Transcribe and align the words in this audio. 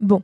Bon, 0.00 0.20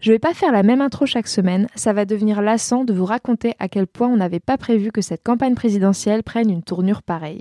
je 0.00 0.12
vais 0.12 0.18
pas 0.18 0.34
faire 0.34 0.52
la 0.52 0.62
même 0.62 0.82
intro 0.82 1.06
chaque 1.06 1.28
semaine, 1.28 1.66
ça 1.74 1.94
va 1.94 2.04
devenir 2.04 2.42
lassant 2.42 2.84
de 2.84 2.92
vous 2.92 3.06
raconter 3.06 3.54
à 3.58 3.68
quel 3.68 3.86
point 3.86 4.08
on 4.08 4.18
n'avait 4.18 4.38
pas 4.38 4.58
prévu 4.58 4.92
que 4.92 5.00
cette 5.00 5.22
campagne 5.22 5.54
présidentielle 5.54 6.22
prenne 6.22 6.50
une 6.50 6.62
tournure 6.62 7.02
pareille. 7.02 7.40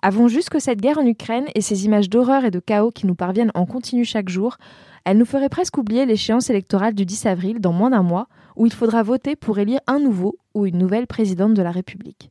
Avons 0.00 0.26
juste 0.26 0.48
que 0.48 0.58
cette 0.58 0.80
guerre 0.80 0.96
en 0.96 1.06
Ukraine 1.06 1.44
et 1.54 1.60
ces 1.60 1.84
images 1.84 2.08
d'horreur 2.08 2.46
et 2.46 2.50
de 2.50 2.60
chaos 2.60 2.92
qui 2.92 3.06
nous 3.06 3.14
parviennent 3.14 3.52
en 3.54 3.66
continu 3.66 4.06
chaque 4.06 4.30
jour, 4.30 4.56
elle 5.04 5.18
nous 5.18 5.26
ferait 5.26 5.50
presque 5.50 5.76
oublier 5.76 6.06
l'échéance 6.06 6.48
électorale 6.48 6.94
du 6.94 7.04
10 7.04 7.26
avril 7.26 7.60
dans 7.60 7.74
moins 7.74 7.90
d'un 7.90 8.02
mois, 8.02 8.26
où 8.56 8.64
il 8.64 8.72
faudra 8.72 9.02
voter 9.02 9.36
pour 9.36 9.58
élire 9.58 9.80
un 9.86 9.98
nouveau 9.98 10.38
ou 10.54 10.64
une 10.64 10.78
nouvelle 10.78 11.06
présidente 11.06 11.52
de 11.52 11.62
la 11.62 11.72
République. 11.72 12.30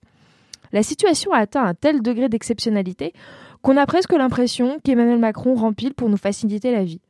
La 0.73 0.81
situation 0.81 1.33
a 1.33 1.37
atteint 1.37 1.63
un 1.63 1.75
tel 1.75 2.01
degré 2.01 2.29
d'exceptionnalité 2.29 3.13
qu'on 3.61 3.77
a 3.77 3.85
presque 3.85 4.13
l'impression 4.13 4.79
qu'Emmanuel 4.83 5.19
Macron 5.19 5.53
rempile 5.53 5.93
pour 5.93 6.09
nous 6.09 6.17
faciliter 6.17 6.71
la 6.71 6.83
vie. 6.83 7.01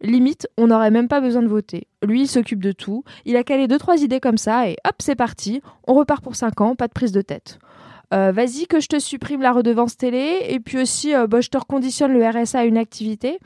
Limite, 0.00 0.48
on 0.56 0.68
n'aurait 0.68 0.90
même 0.90 1.08
pas 1.08 1.20
besoin 1.20 1.42
de 1.42 1.48
voter. 1.48 1.88
Lui, 2.02 2.22
il 2.22 2.28
s'occupe 2.28 2.62
de 2.62 2.72
tout, 2.72 3.04
il 3.24 3.36
a 3.36 3.44
calé 3.44 3.66
deux 3.66 3.78
trois 3.78 4.02
idées 4.02 4.20
comme 4.20 4.38
ça 4.38 4.68
et 4.68 4.76
hop, 4.86 4.94
c'est 5.00 5.16
parti, 5.16 5.60
on 5.86 5.94
repart 5.94 6.22
pour 6.22 6.36
5 6.36 6.60
ans, 6.60 6.74
pas 6.76 6.88
de 6.88 6.92
prise 6.92 7.12
de 7.12 7.22
tête. 7.22 7.58
Euh, 8.14 8.32
Vas-y 8.32 8.66
que 8.66 8.80
je 8.80 8.88
te 8.88 8.98
supprime 8.98 9.42
la 9.42 9.52
redevance 9.52 9.96
télé 9.96 10.46
et 10.48 10.60
puis 10.60 10.78
aussi 10.80 11.14
euh, 11.14 11.26
bah, 11.26 11.40
je 11.40 11.48
te 11.48 11.58
reconditionne 11.58 12.12
le 12.12 12.26
RSA 12.26 12.60
à 12.60 12.64
une 12.64 12.78
activité. 12.78 13.38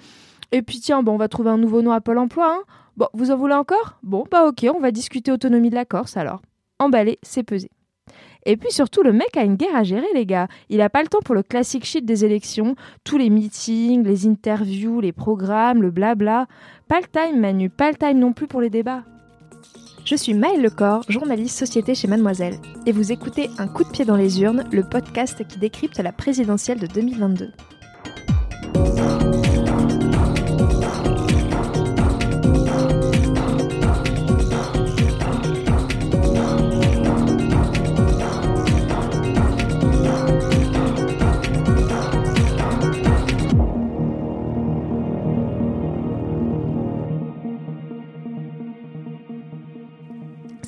Et 0.52 0.62
puis 0.62 0.80
tiens, 0.80 1.02
bon, 1.02 1.14
on 1.14 1.18
va 1.18 1.28
trouver 1.28 1.50
un 1.50 1.58
nouveau 1.58 1.82
nom 1.82 1.92
à 1.92 2.00
Pôle 2.00 2.18
Emploi. 2.18 2.54
Hein. 2.54 2.62
Bon, 2.96 3.08
vous 3.14 3.30
en 3.30 3.36
voulez 3.36 3.54
encore? 3.54 3.98
Bon, 4.02 4.24
bah 4.30 4.46
ok, 4.46 4.66
on 4.74 4.80
va 4.80 4.90
discuter 4.90 5.32
autonomie 5.32 5.70
de 5.70 5.74
la 5.74 5.86
Corse 5.86 6.16
alors. 6.16 6.42
Emballé, 6.78 7.18
c'est 7.22 7.42
pesé. 7.42 7.70
Et 8.44 8.56
puis 8.56 8.72
surtout, 8.72 9.02
le 9.02 9.12
mec 9.12 9.36
a 9.36 9.44
une 9.44 9.56
guerre 9.56 9.76
à 9.76 9.84
gérer, 9.84 10.06
les 10.14 10.26
gars. 10.26 10.48
Il 10.68 10.80
a 10.80 10.90
pas 10.90 11.02
le 11.02 11.08
temps 11.08 11.20
pour 11.24 11.34
le 11.34 11.42
classique 11.42 11.84
shit 11.84 12.04
des 12.04 12.24
élections, 12.24 12.74
tous 13.04 13.18
les 13.18 13.30
meetings, 13.30 14.04
les 14.04 14.26
interviews, 14.26 15.00
les 15.00 15.12
programmes, 15.12 15.82
le 15.82 15.90
blabla. 15.90 16.46
Pas 16.88 17.00
le 17.00 17.06
time, 17.06 17.40
Manu, 17.40 17.70
pas 17.70 17.90
le 17.90 17.96
time 17.96 18.18
non 18.18 18.32
plus 18.32 18.46
pour 18.46 18.60
les 18.60 18.70
débats. 18.70 19.04
Je 20.04 20.16
suis 20.16 20.34
Maëlle 20.34 20.62
Lecor, 20.62 21.04
journaliste 21.08 21.56
société 21.56 21.94
chez 21.94 22.08
Mademoiselle, 22.08 22.58
et 22.86 22.92
vous 22.92 23.12
écoutez 23.12 23.48
Un 23.58 23.68
coup 23.68 23.84
de 23.84 23.90
pied 23.90 24.04
dans 24.04 24.16
les 24.16 24.42
urnes, 24.42 24.64
le 24.72 24.82
podcast 24.82 25.46
qui 25.46 25.60
décrypte 25.60 25.98
la 26.00 26.10
présidentielle 26.10 26.80
de 26.80 26.88
2022. 26.88 27.52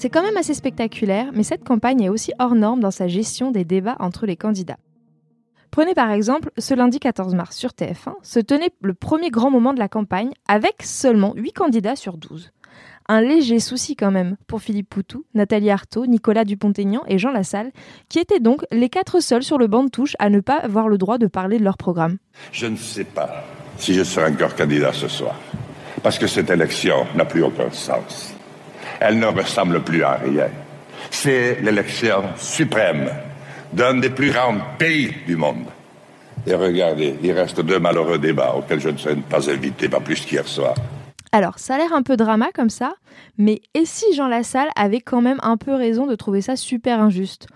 C'est 0.04 0.10
quand 0.10 0.22
même 0.22 0.36
assez 0.36 0.52
spectaculaire, 0.52 1.30
mais 1.32 1.44
cette 1.44 1.64
campagne 1.64 2.02
est 2.02 2.08
aussi 2.10 2.30
hors 2.38 2.54
norme 2.54 2.80
dans 2.80 2.90
sa 2.90 3.08
gestion 3.08 3.50
des 3.50 3.64
débats 3.64 3.96
entre 4.00 4.26
les 4.26 4.36
candidats. 4.36 4.76
Prenez 5.70 5.94
par 5.94 6.10
exemple 6.10 6.50
ce 6.58 6.74
lundi 6.74 7.00
14 7.00 7.34
mars 7.34 7.56
sur 7.56 7.70
TF1 7.70 8.12
se 8.20 8.38
tenait 8.38 8.68
le 8.82 8.92
premier 8.92 9.30
grand 9.30 9.50
moment 9.50 9.72
de 9.72 9.78
la 9.78 9.88
campagne 9.88 10.32
avec 10.46 10.82
seulement 10.82 11.32
8 11.34 11.52
candidats 11.52 11.96
sur 11.96 12.18
12. 12.18 12.50
Un 13.08 13.22
léger 13.22 13.60
souci 13.60 13.96
quand 13.96 14.10
même 14.10 14.36
pour 14.46 14.60
Philippe 14.60 14.90
Poutou, 14.90 15.24
Nathalie 15.32 15.70
Arthaud, 15.70 16.04
Nicolas 16.04 16.44
Dupont-Aignan 16.44 17.00
et 17.08 17.16
Jean 17.16 17.32
Lassalle, 17.32 17.72
qui 18.10 18.18
étaient 18.18 18.40
donc 18.40 18.66
les 18.70 18.90
quatre 18.90 19.20
seuls 19.20 19.42
sur 19.42 19.56
le 19.56 19.68
banc 19.68 19.84
de 19.84 19.88
touche 19.88 20.16
à 20.18 20.28
ne 20.28 20.40
pas 20.40 20.58
avoir 20.58 20.88
le 20.88 20.98
droit 20.98 21.16
de 21.16 21.28
parler 21.28 21.58
de 21.58 21.64
leur 21.64 21.78
programme. 21.78 22.18
Je 22.52 22.66
ne 22.66 22.76
sais 22.76 23.04
pas 23.04 23.42
si 23.78 23.94
je 23.94 24.02
serai 24.02 24.30
encore 24.30 24.54
candidat 24.54 24.92
ce 24.92 25.08
soir, 25.08 25.40
parce 26.02 26.18
que 26.18 26.26
cette 26.26 26.50
élection 26.50 27.06
n'a 27.14 27.24
plus 27.24 27.42
aucun 27.42 27.70
sens. 27.70 28.33
Elle 29.00 29.18
ne 29.18 29.26
ressemble 29.26 29.82
plus 29.82 30.02
à 30.02 30.14
rien. 30.14 30.48
C'est 31.10 31.60
l'élection 31.60 32.22
suprême 32.36 33.10
d'un 33.72 33.98
des 33.98 34.10
plus 34.10 34.30
grands 34.30 34.56
pays 34.78 35.12
du 35.26 35.36
monde. 35.36 35.66
Et 36.46 36.54
regardez, 36.54 37.16
il 37.22 37.32
reste 37.32 37.60
deux 37.60 37.78
malheureux 37.78 38.18
débats 38.18 38.54
auxquels 38.54 38.80
je 38.80 38.90
ne 38.90 38.96
serai 38.96 39.16
pas 39.16 39.50
invité, 39.50 39.88
pas 39.88 40.00
plus 40.00 40.20
qu'hier 40.20 40.46
soir. 40.46 40.74
Alors, 41.32 41.58
ça 41.58 41.74
a 41.74 41.78
l'air 41.78 41.92
un 41.92 42.02
peu 42.02 42.16
drama 42.16 42.46
comme 42.54 42.70
ça, 42.70 42.94
mais 43.38 43.60
et 43.74 43.86
si 43.86 44.14
Jean 44.14 44.28
Lassalle 44.28 44.68
avait 44.76 45.00
quand 45.00 45.20
même 45.20 45.40
un 45.42 45.56
peu 45.56 45.74
raison 45.74 46.06
de 46.06 46.14
trouver 46.14 46.42
ça 46.42 46.54
super 46.54 47.00
injuste? 47.00 47.48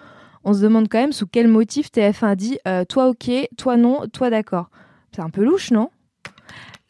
On 0.45 0.55
se 0.55 0.63
demande 0.63 0.89
quand 0.89 0.99
même 0.99 1.13
sous 1.13 1.27
quel 1.27 1.47
motif 1.47 1.91
TF1 1.91 2.35
dit 2.35 2.59
euh, 2.67 2.85
toi 2.85 3.09
ok, 3.09 3.31
toi 3.57 3.77
non, 3.77 4.07
toi 4.13 4.31
d'accord. 4.31 4.71
C'est 5.15 5.23
un 5.23 5.31
peu 5.31 5.45
louche, 5.45 5.71
non? 5.71 5.91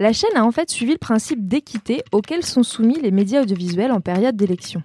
La 0.00 0.12
chaîne 0.12 0.36
a 0.36 0.44
en 0.44 0.52
fait 0.52 0.70
suivi 0.70 0.92
le 0.92 0.98
principe 0.98 1.48
d'équité 1.48 2.04
auquel 2.12 2.44
sont 2.44 2.62
soumis 2.62 3.00
les 3.00 3.10
médias 3.10 3.42
audiovisuels 3.42 3.90
en 3.90 4.00
période 4.00 4.36
d'élection. 4.36 4.84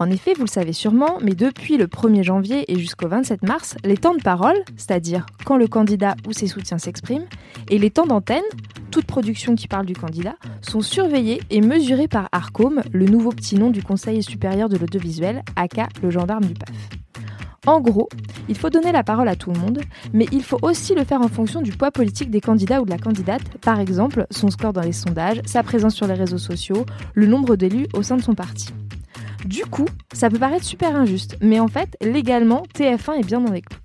En 0.00 0.10
effet, 0.10 0.34
vous 0.34 0.42
le 0.42 0.48
savez 0.48 0.72
sûrement, 0.72 1.18
mais 1.22 1.34
depuis 1.34 1.76
le 1.76 1.86
1er 1.86 2.24
janvier 2.24 2.64
et 2.66 2.76
jusqu'au 2.76 3.06
27 3.06 3.44
mars, 3.44 3.76
les 3.84 3.96
temps 3.96 4.14
de 4.14 4.22
parole, 4.22 4.56
c'est-à-dire 4.76 5.26
quand 5.44 5.56
le 5.56 5.68
candidat 5.68 6.16
ou 6.26 6.32
ses 6.32 6.48
soutiens 6.48 6.78
s'expriment, 6.78 7.26
et 7.68 7.78
les 7.78 7.90
temps 7.90 8.06
d'antenne, 8.06 8.42
toute 8.90 9.04
production 9.04 9.54
qui 9.54 9.68
parle 9.68 9.86
du 9.86 9.94
candidat, 9.94 10.34
sont 10.62 10.80
surveillés 10.80 11.40
et 11.50 11.60
mesurés 11.60 12.08
par 12.08 12.28
ARCOM, 12.32 12.82
le 12.90 13.06
nouveau 13.06 13.30
petit 13.30 13.54
nom 13.54 13.70
du 13.70 13.84
Conseil 13.84 14.20
supérieur 14.24 14.68
de 14.68 14.78
l'audiovisuel, 14.78 15.44
aka 15.54 15.88
le 16.02 16.10
gendarme 16.10 16.46
du 16.46 16.54
PAF. 16.54 16.74
En 17.66 17.80
gros, 17.80 18.08
il 18.50 18.58
faut 18.58 18.68
donner 18.68 18.92
la 18.92 19.04
parole 19.04 19.28
à 19.28 19.36
tout 19.36 19.52
le 19.52 19.58
monde, 19.58 19.80
mais 20.12 20.26
il 20.32 20.42
faut 20.42 20.58
aussi 20.60 20.94
le 20.94 21.04
faire 21.04 21.22
en 21.22 21.28
fonction 21.28 21.62
du 21.62 21.70
poids 21.70 21.92
politique 21.92 22.30
des 22.30 22.40
candidats 22.40 22.82
ou 22.82 22.84
de 22.84 22.90
la 22.90 22.98
candidate, 22.98 23.42
par 23.62 23.78
exemple 23.78 24.26
son 24.30 24.50
score 24.50 24.72
dans 24.72 24.82
les 24.82 24.92
sondages, 24.92 25.40
sa 25.46 25.62
présence 25.62 25.94
sur 25.94 26.08
les 26.08 26.14
réseaux 26.14 26.36
sociaux, 26.36 26.84
le 27.14 27.26
nombre 27.26 27.54
d'élus 27.54 27.86
au 27.94 28.02
sein 28.02 28.16
de 28.16 28.22
son 28.22 28.34
parti. 28.34 28.68
Du 29.46 29.64
coup, 29.64 29.86
ça 30.12 30.28
peut 30.28 30.38
paraître 30.38 30.64
super 30.64 30.96
injuste, 30.96 31.36
mais 31.40 31.60
en 31.60 31.68
fait, 31.68 31.96
légalement, 32.02 32.64
TF1 32.74 33.20
est 33.20 33.24
bien 33.24 33.40
dans 33.40 33.52
les 33.52 33.62
clous. 33.62 33.78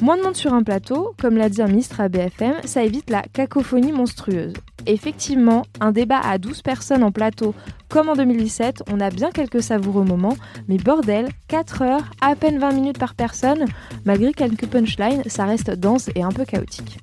Moins 0.00 0.16
de 0.16 0.22
monde 0.22 0.36
sur 0.36 0.54
un 0.54 0.62
plateau, 0.62 1.14
comme 1.20 1.36
l'a 1.36 1.48
dit 1.48 1.60
un 1.60 1.66
ministre 1.66 2.00
à 2.00 2.08
BFM, 2.08 2.54
ça 2.64 2.84
évite 2.84 3.10
la 3.10 3.22
cacophonie 3.22 3.92
monstrueuse. 3.92 4.54
Effectivement, 4.88 5.64
un 5.80 5.92
débat 5.92 6.18
à 6.18 6.38
12 6.38 6.62
personnes 6.62 7.04
en 7.04 7.12
plateau, 7.12 7.54
comme 7.90 8.08
en 8.08 8.16
2017, 8.16 8.84
on 8.90 9.00
a 9.00 9.10
bien 9.10 9.30
quelques 9.30 9.62
savoureux 9.62 10.02
moments, 10.02 10.36
mais 10.66 10.78
bordel, 10.78 11.28
4 11.48 11.82
heures, 11.82 12.10
à 12.22 12.34
peine 12.34 12.58
20 12.58 12.72
minutes 12.72 12.98
par 12.98 13.14
personne, 13.14 13.66
malgré 14.06 14.32
quelques 14.32 14.66
punchlines, 14.66 15.22
ça 15.26 15.44
reste 15.44 15.70
dense 15.70 16.08
et 16.14 16.22
un 16.22 16.32
peu 16.32 16.46
chaotique. 16.46 16.98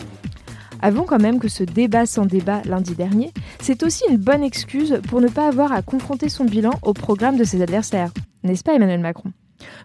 Avons 0.81 1.03
quand 1.03 1.21
même 1.21 1.37
que 1.37 1.47
ce 1.47 1.63
débat 1.63 2.07
sans 2.07 2.25
débat 2.25 2.63
lundi 2.65 2.95
dernier, 2.95 3.31
c'est 3.61 3.83
aussi 3.83 4.03
une 4.09 4.17
bonne 4.17 4.43
excuse 4.43 4.99
pour 5.07 5.21
ne 5.21 5.27
pas 5.27 5.47
avoir 5.47 5.71
à 5.71 5.83
confronter 5.83 6.27
son 6.27 6.45
bilan 6.45 6.71
au 6.81 6.93
programme 6.93 7.37
de 7.37 7.43
ses 7.43 7.61
adversaires. 7.61 8.09
N'est-ce 8.43 8.63
pas 8.63 8.73
Emmanuel 8.73 8.99
Macron? 8.99 9.31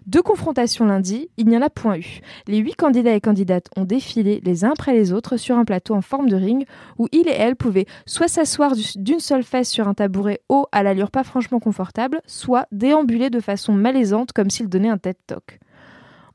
Deux 0.05 0.21
confrontations 0.21 0.85
lundi, 0.85 1.29
il 1.37 1.47
n'y 1.47 1.57
en 1.57 1.61
a 1.61 1.69
point 1.69 1.97
eu. 1.97 2.21
Les 2.47 2.57
huit 2.57 2.75
candidats 2.75 3.13
et 3.13 3.21
candidates 3.21 3.67
ont 3.75 3.83
défilé 3.83 4.41
les 4.43 4.65
uns 4.65 4.71
après 4.71 4.93
les 4.93 5.11
autres 5.11 5.37
sur 5.37 5.57
un 5.57 5.65
plateau 5.65 5.95
en 5.95 6.01
forme 6.01 6.29
de 6.29 6.35
ring 6.35 6.65
où 6.97 7.07
il 7.11 7.27
et 7.27 7.35
elle 7.35 7.55
pouvaient 7.55 7.85
soit 8.05 8.27
s'asseoir 8.27 8.73
d'une 8.95 9.19
seule 9.19 9.43
fesse 9.43 9.69
sur 9.69 9.87
un 9.87 9.93
tabouret 9.93 10.41
haut 10.49 10.67
à 10.71 10.83
l'allure 10.83 11.11
pas 11.11 11.23
franchement 11.23 11.59
confortable, 11.59 12.21
soit 12.25 12.67
déambuler 12.71 13.29
de 13.29 13.39
façon 13.39 13.73
malaisante 13.73 14.31
comme 14.31 14.49
s'ils 14.49 14.69
donnaient 14.69 14.89
un 14.89 14.97
TED 14.97 15.17
Talk. 15.27 15.59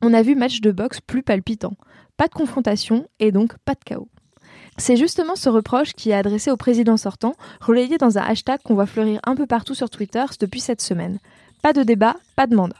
On 0.02 0.12
a 0.12 0.22
vu 0.22 0.34
match 0.34 0.60
de 0.60 0.70
boxe 0.70 1.00
plus 1.00 1.22
palpitant. 1.22 1.74
Pas 2.16 2.28
de 2.28 2.34
confrontation 2.34 3.06
et 3.18 3.32
donc 3.32 3.56
pas 3.64 3.74
de 3.74 3.84
chaos. 3.84 4.08
C'est 4.78 4.96
justement 4.96 5.36
ce 5.36 5.48
reproche 5.48 5.94
qui 5.94 6.10
est 6.10 6.14
adressé 6.14 6.50
au 6.50 6.56
président 6.56 6.96
sortant, 6.96 7.34
relayé 7.60 7.96
dans 7.96 8.18
un 8.18 8.22
hashtag 8.22 8.60
qu'on 8.62 8.74
voit 8.74 8.86
fleurir 8.86 9.20
un 9.24 9.34
peu 9.34 9.46
partout 9.46 9.74
sur 9.74 9.88
Twitter 9.88 10.24
depuis 10.38 10.60
cette 10.60 10.82
semaine. 10.82 11.18
Pas 11.62 11.72
de 11.72 11.82
débat, 11.82 12.16
pas 12.36 12.46
de 12.46 12.54
mandat. 12.54 12.76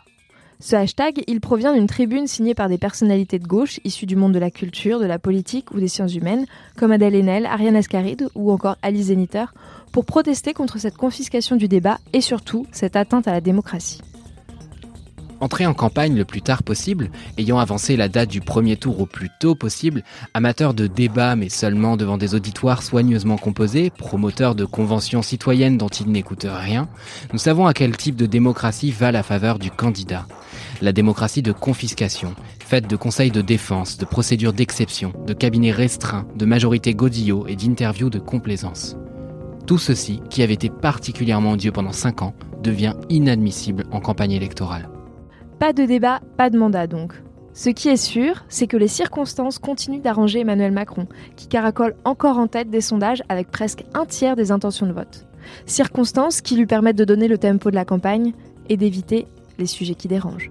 Ce 0.58 0.74
hashtag, 0.74 1.22
il 1.26 1.40
provient 1.40 1.74
d'une 1.74 1.86
tribune 1.86 2.26
signée 2.26 2.54
par 2.54 2.68
des 2.68 2.78
personnalités 2.78 3.38
de 3.38 3.46
gauche 3.46 3.78
issues 3.84 4.06
du 4.06 4.16
monde 4.16 4.32
de 4.32 4.38
la 4.38 4.50
culture, 4.50 4.98
de 4.98 5.04
la 5.04 5.18
politique 5.18 5.70
ou 5.72 5.80
des 5.80 5.88
sciences 5.88 6.14
humaines, 6.14 6.46
comme 6.76 6.92
Adèle 6.92 7.14
Haenel, 7.14 7.44
Ariane 7.44 7.76
Ascaride 7.76 8.28
ou 8.34 8.50
encore 8.50 8.76
Alice 8.80 9.06
Zeniter, 9.06 9.44
pour 9.92 10.06
protester 10.06 10.54
contre 10.54 10.78
cette 10.78 10.96
confiscation 10.96 11.56
du 11.56 11.68
débat 11.68 11.98
et 12.14 12.22
surtout 12.22 12.66
cette 12.72 12.96
atteinte 12.96 13.28
à 13.28 13.32
la 13.32 13.42
démocratie. 13.42 14.00
Entré 15.40 15.66
en 15.66 15.74
campagne 15.74 16.16
le 16.16 16.24
plus 16.24 16.40
tard 16.40 16.62
possible, 16.62 17.10
ayant 17.36 17.58
avancé 17.58 17.96
la 17.96 18.08
date 18.08 18.30
du 18.30 18.40
premier 18.40 18.76
tour 18.76 19.00
au 19.00 19.06
plus 19.06 19.28
tôt 19.38 19.54
possible, 19.54 20.02
amateur 20.32 20.72
de 20.72 20.86
débats 20.86 21.36
mais 21.36 21.50
seulement 21.50 21.96
devant 21.98 22.16
des 22.16 22.34
auditoires 22.34 22.82
soigneusement 22.82 23.36
composés, 23.36 23.90
promoteur 23.90 24.54
de 24.54 24.64
conventions 24.64 25.20
citoyennes 25.20 25.76
dont 25.76 25.88
il 25.88 26.10
n'écoute 26.10 26.46
rien, 26.48 26.88
nous 27.32 27.38
savons 27.38 27.66
à 27.66 27.74
quel 27.74 27.96
type 27.96 28.16
de 28.16 28.24
démocratie 28.24 28.90
va 28.90 29.12
la 29.12 29.22
faveur 29.22 29.58
du 29.58 29.70
candidat. 29.70 30.26
La 30.80 30.92
démocratie 30.92 31.42
de 31.42 31.52
confiscation, 31.52 32.34
faite 32.58 32.88
de 32.88 32.96
conseils 32.96 33.30
de 33.30 33.42
défense, 33.42 33.98
de 33.98 34.06
procédures 34.06 34.54
d'exception, 34.54 35.12
de 35.26 35.34
cabinets 35.34 35.70
restreints, 35.70 36.26
de 36.34 36.46
majorités 36.46 36.94
godillots 36.94 37.46
et 37.46 37.56
d'interviews 37.56 38.10
de 38.10 38.18
complaisance. 38.18 38.96
Tout 39.66 39.78
ceci, 39.78 40.22
qui 40.30 40.42
avait 40.42 40.54
été 40.54 40.70
particulièrement 40.70 41.52
odieux 41.52 41.72
pendant 41.72 41.92
5 41.92 42.22
ans, 42.22 42.34
devient 42.62 42.94
inadmissible 43.10 43.84
en 43.90 44.00
campagne 44.00 44.32
électorale. 44.32 44.88
Pas 45.58 45.72
de 45.72 45.86
débat, 45.86 46.20
pas 46.36 46.50
de 46.50 46.58
mandat 46.58 46.86
donc. 46.86 47.14
Ce 47.54 47.70
qui 47.70 47.88
est 47.88 47.96
sûr, 47.96 48.44
c'est 48.50 48.66
que 48.66 48.76
les 48.76 48.88
circonstances 48.88 49.58
continuent 49.58 50.02
d'arranger 50.02 50.40
Emmanuel 50.40 50.70
Macron, 50.70 51.06
qui 51.34 51.48
caracole 51.48 51.96
encore 52.04 52.36
en 52.36 52.46
tête 52.46 52.68
des 52.68 52.82
sondages 52.82 53.22
avec 53.30 53.50
presque 53.50 53.84
un 53.94 54.04
tiers 54.04 54.36
des 54.36 54.52
intentions 54.52 54.86
de 54.86 54.92
vote. 54.92 55.26
Circonstances 55.64 56.42
qui 56.42 56.56
lui 56.56 56.66
permettent 56.66 56.98
de 56.98 57.06
donner 57.06 57.26
le 57.26 57.38
tempo 57.38 57.70
de 57.70 57.74
la 57.74 57.86
campagne 57.86 58.34
et 58.68 58.76
d'éviter 58.76 59.26
les 59.56 59.64
sujets 59.64 59.94
qui 59.94 60.08
dérangent. 60.08 60.50